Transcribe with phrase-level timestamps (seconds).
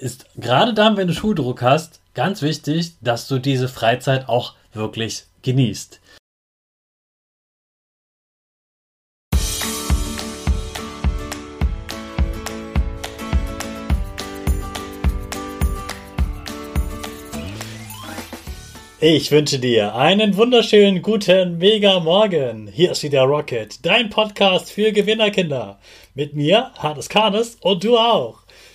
[0.00, 5.24] ist gerade dann, wenn du Schuldruck hast, ganz wichtig, dass du diese Freizeit auch wirklich
[5.42, 6.00] genießt.
[19.02, 22.66] Ich wünsche dir einen wunderschönen guten Mega Morgen.
[22.66, 25.78] Hier ist wieder Rocket, dein Podcast für Gewinnerkinder.
[26.14, 28.39] Mit mir, Hannes Karnes und du auch.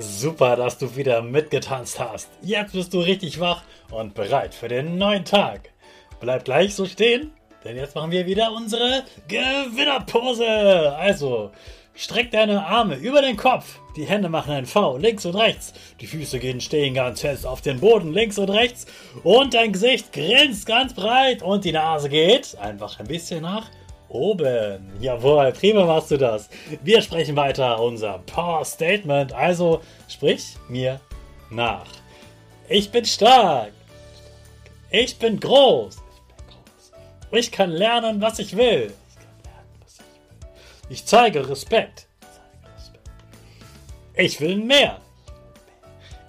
[0.00, 2.30] Super, dass du wieder mitgetanzt hast.
[2.40, 5.72] Jetzt bist du richtig wach und bereit für den neuen Tag.
[6.20, 7.32] Bleib gleich so stehen,
[7.64, 10.96] denn jetzt machen wir wieder unsere Gewinnerpose.
[10.96, 11.50] Also,
[11.94, 13.78] streck deine Arme über den Kopf.
[13.94, 15.74] Die Hände machen ein V links und rechts.
[16.00, 18.86] Die Füße gehen stehen ganz fest auf den Boden links und rechts.
[19.22, 23.68] Und dein Gesicht grinst ganz breit und die Nase geht einfach ein bisschen nach
[24.10, 24.92] oben.
[25.00, 26.50] Jawohl, prima machst du das.
[26.82, 29.32] Wir sprechen weiter unser Power Statement.
[29.32, 31.00] Also sprich mir
[31.50, 31.86] nach.
[32.68, 33.72] Ich bin stark.
[34.90, 35.96] Ich bin groß.
[37.32, 38.92] Ich kann lernen, was ich will.
[40.88, 42.08] Ich zeige Respekt.
[44.16, 45.00] Ich will mehr.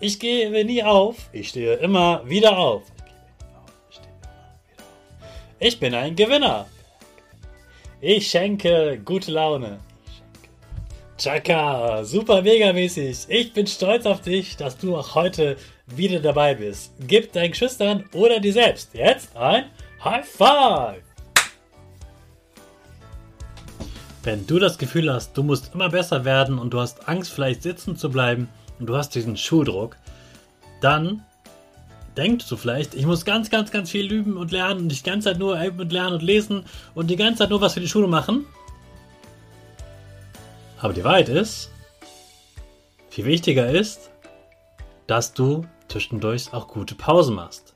[0.00, 1.16] Ich gebe nie auf.
[1.32, 2.82] Ich stehe immer wieder auf.
[5.60, 6.66] Ich bin ein Gewinner.
[8.00, 9.80] Ich schenke gute Laune.
[11.18, 13.26] Chaka, super mega mäßig.
[13.28, 15.56] Ich bin stolz auf dich, dass du auch heute
[15.88, 16.92] wieder dabei bist.
[17.00, 19.64] Gib deinen Geschwistern oder dir selbst jetzt ein
[20.04, 21.02] High Five.
[24.22, 27.64] Wenn du das Gefühl hast, du musst immer besser werden und du hast Angst, vielleicht
[27.64, 28.48] sitzen zu bleiben
[28.78, 29.96] und du hast diesen Schuldruck,
[30.80, 31.24] dann
[32.18, 35.30] denkst du vielleicht, ich muss ganz, ganz, ganz viel üben und lernen und die ganze
[35.30, 36.64] Zeit nur üben und lernen und lesen
[36.94, 38.44] und die ganze Zeit nur was für die Schule machen.
[40.80, 41.70] Aber die Wahrheit ist,
[43.08, 44.10] viel wichtiger ist,
[45.06, 47.74] dass du zwischendurch auch gute Pausen machst.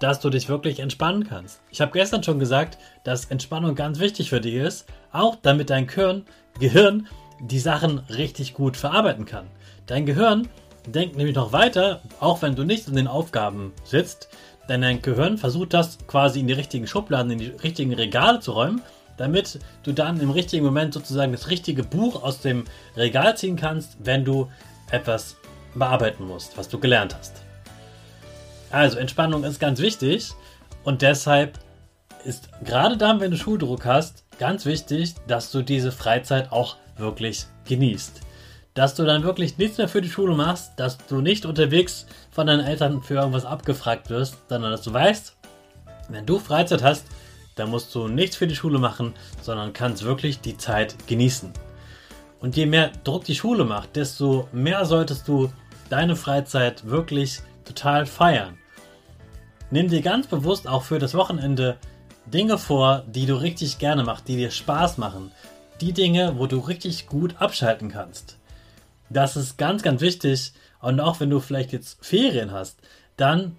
[0.00, 1.60] Dass du dich wirklich entspannen kannst.
[1.70, 5.86] Ich habe gestern schon gesagt, dass Entspannung ganz wichtig für dich ist, auch damit dein
[5.86, 7.06] Gehirn
[7.40, 9.46] die Sachen richtig gut verarbeiten kann.
[9.86, 10.48] Dein Gehirn
[10.86, 14.28] denkt nämlich noch weiter, auch wenn du nicht in den Aufgaben sitzt,
[14.68, 18.52] denn dein Gehirn versucht das quasi in die richtigen Schubladen, in die richtigen Regale zu
[18.52, 18.82] räumen,
[19.16, 22.64] damit du dann im richtigen Moment sozusagen das richtige Buch aus dem
[22.96, 24.50] Regal ziehen kannst, wenn du
[24.90, 25.36] etwas
[25.74, 27.42] bearbeiten musst, was du gelernt hast.
[28.70, 30.32] Also Entspannung ist ganz wichtig
[30.82, 31.58] und deshalb
[32.24, 37.46] ist gerade dann, wenn du Schuldruck hast, ganz wichtig, dass du diese Freizeit auch wirklich
[37.66, 38.24] genießt
[38.74, 42.48] dass du dann wirklich nichts mehr für die Schule machst, dass du nicht unterwegs von
[42.48, 45.36] deinen Eltern für irgendwas abgefragt wirst, sondern dass du weißt,
[46.08, 47.06] wenn du Freizeit hast,
[47.54, 51.52] dann musst du nichts für die Schule machen, sondern kannst wirklich die Zeit genießen.
[52.40, 55.52] Und je mehr Druck die Schule macht, desto mehr solltest du
[55.88, 58.58] deine Freizeit wirklich total feiern.
[59.70, 61.78] Nimm dir ganz bewusst auch für das Wochenende
[62.26, 65.30] Dinge vor, die du richtig gerne machst, die dir Spaß machen.
[65.80, 68.38] Die Dinge, wo du richtig gut abschalten kannst.
[69.10, 70.52] Das ist ganz, ganz wichtig.
[70.80, 72.78] Und auch wenn du vielleicht jetzt Ferien hast,
[73.16, 73.56] dann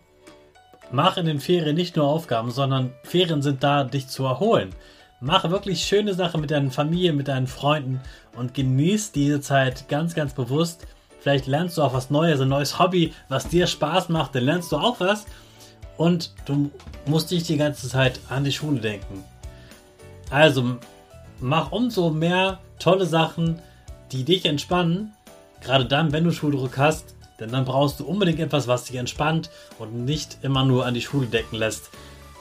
[0.91, 4.75] mach in den Ferien nicht nur Aufgaben, sondern Ferien sind da, dich zu erholen.
[5.21, 8.01] Mach wirklich schöne Sachen mit deinen Familie, mit deinen Freunden
[8.35, 10.85] und genieß diese Zeit ganz, ganz bewusst.
[11.19, 14.71] Vielleicht lernst du auch was Neues, ein neues Hobby, was dir Spaß macht, dann lernst
[14.71, 15.25] du auch was.
[15.97, 16.69] Und du
[17.05, 19.23] musst nicht die ganze Zeit an die Schule denken.
[20.29, 20.77] Also
[21.39, 23.59] mach umso mehr tolle Sachen,
[24.11, 25.14] die dich entspannen
[25.65, 29.49] Gerade dann, wenn du Schuldruck hast, denn dann brauchst du unbedingt etwas, was dich entspannt
[29.79, 31.89] und nicht immer nur an die Schule decken lässt.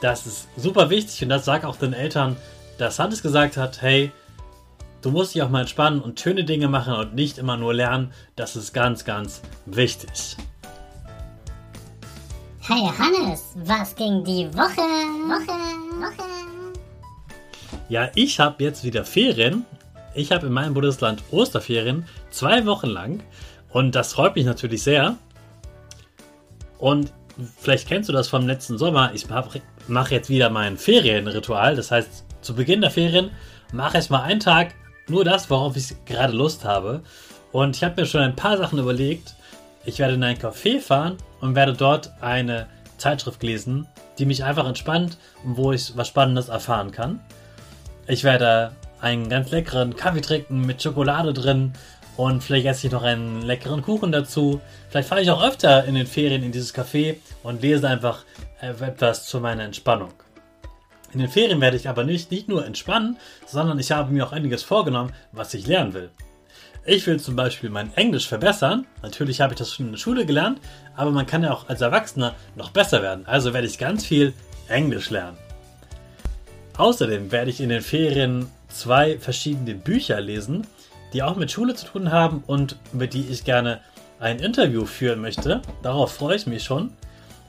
[0.03, 2.37] Das ist super wichtig und das sag auch den Eltern,
[2.77, 4.13] dass Hannes gesagt hat, hey,
[5.01, 8.13] du musst dich auch mal entspannen und schöne Dinge machen und nicht immer nur lernen.
[8.37, 10.37] Das ist ganz, ganz wichtig.
[12.61, 14.83] Hey Hannes, was ging die Woche?
[15.29, 15.55] Woche,
[15.99, 16.29] Woche.
[17.89, 19.65] Ja, ich habe jetzt wieder Ferien.
[20.15, 23.23] Ich habe in meinem Bundesland Osterferien zwei Wochen lang
[23.71, 25.17] und das freut mich natürlich sehr.
[26.79, 27.13] Und
[27.59, 29.13] vielleicht kennst du das vom letzten Sommer.
[29.15, 31.77] Ich mache jetzt wieder mein Ferienritual.
[31.77, 33.31] Das heißt, zu Beginn der Ferien
[33.73, 34.75] mache ich mal einen Tag
[35.09, 37.03] nur das, worauf ich gerade Lust habe.
[37.53, 39.35] Und ich habe mir schon ein paar Sachen überlegt.
[39.85, 42.67] Ich werde in ein Café fahren und werde dort eine
[42.97, 43.87] Zeitschrift lesen,
[44.19, 47.21] die mich einfach entspannt und wo ich was Spannendes erfahren kann.
[48.07, 51.75] Ich werde einen ganz leckeren Kaffee trinken mit Schokolade drin
[52.17, 54.61] und vielleicht esse ich noch einen leckeren Kuchen dazu.
[54.89, 58.25] Vielleicht fahre ich auch öfter in den Ferien in dieses Café und lese einfach
[58.61, 60.13] etwas zu meiner Entspannung.
[61.13, 63.17] In den Ferien werde ich aber nicht, nicht nur entspannen,
[63.47, 66.11] sondern ich habe mir auch einiges vorgenommen, was ich lernen will.
[66.87, 68.87] Ich will zum Beispiel mein Englisch verbessern.
[69.03, 70.61] Natürlich habe ich das schon in der Schule gelernt,
[70.97, 73.27] aber man kann ja auch als Erwachsener noch besser werden.
[73.27, 74.35] Also werde ich ganz viel
[74.69, 75.39] Englisch lernen.
[76.77, 80.67] Außerdem werde ich in den Ferien zwei verschiedene Bücher lesen,
[81.15, 83.81] die auch mit Schule zu tun haben und mit die ich gerne
[84.19, 85.63] ein Interview führen möchte.
[85.83, 86.93] Darauf freue ich mich schon.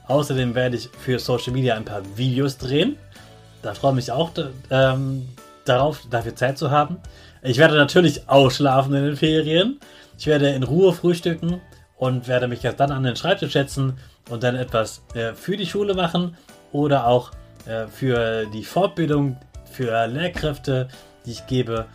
[0.06, 2.96] Außerdem werde ich für Social Media ein paar Videos drehen.
[3.62, 4.30] Da freue ich mich auch
[4.70, 5.28] ähm,
[5.64, 6.98] darauf, dafür Zeit zu haben.
[7.42, 9.80] Ich werde natürlich ausschlafen in den Ferien.
[10.16, 11.60] Ich werde in Ruhe frühstücken
[11.96, 13.98] und werde mich jetzt dann an den Schreibtisch setzen
[14.30, 16.36] und dann etwas äh, für die Schule machen
[16.70, 17.32] oder auch
[17.66, 19.36] äh, für die Fortbildung
[19.72, 20.88] für Lehrkräfte,
[21.24, 21.86] die ich gebe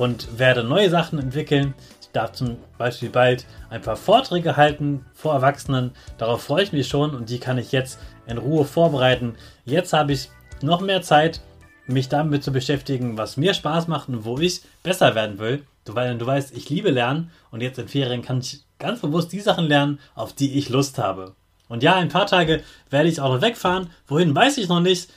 [0.00, 1.74] und werde neue Sachen entwickeln.
[2.00, 5.90] Ich darf zum Beispiel bald ein paar Vorträge halten vor Erwachsenen.
[6.16, 9.34] Darauf freue ich mich schon und die kann ich jetzt in Ruhe vorbereiten.
[9.66, 10.30] Jetzt habe ich
[10.62, 11.42] noch mehr Zeit,
[11.86, 15.64] mich damit zu beschäftigen, was mir Spaß macht und wo ich besser werden will.
[15.84, 19.32] Du, weil, du weißt, ich liebe Lernen und jetzt in Ferien kann ich ganz bewusst
[19.32, 21.34] die Sachen lernen, auf die ich Lust habe.
[21.68, 23.90] Und ja, ein paar Tage werde ich auch noch wegfahren.
[24.08, 25.10] Wohin weiß ich noch nicht.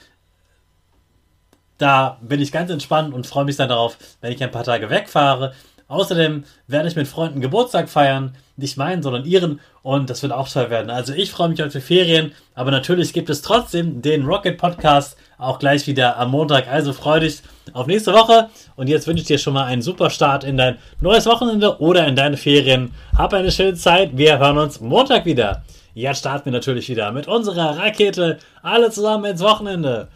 [1.78, 4.90] Da bin ich ganz entspannt und freue mich dann darauf, wenn ich ein paar Tage
[4.90, 5.52] wegfahre.
[5.86, 10.48] Außerdem werde ich mit Freunden Geburtstag feiern, nicht meinen, sondern ihren und das wird auch
[10.48, 10.88] toll werden.
[10.88, 15.18] Also ich freue mich auf die Ferien, aber natürlich gibt es trotzdem den Rocket Podcast
[15.36, 16.68] auch gleich wieder am Montag.
[16.68, 17.42] Also freu dich
[17.74, 20.78] auf nächste Woche und jetzt wünsche ich dir schon mal einen super Start in dein
[21.00, 22.92] neues Wochenende oder in deine Ferien.
[23.16, 24.16] Hab eine schöne Zeit.
[24.16, 25.64] Wir hören uns Montag wieder.
[25.92, 28.38] Jetzt starten wir natürlich wieder mit unserer Rakete.
[28.62, 30.08] Alle zusammen ins Wochenende.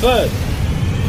[0.00, 0.53] 5,